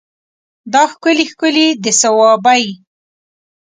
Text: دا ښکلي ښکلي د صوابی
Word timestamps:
دا 0.73 0.83
ښکلي 0.91 1.25
ښکلي 1.31 1.67
د 1.83 1.85
صوابی 2.01 2.63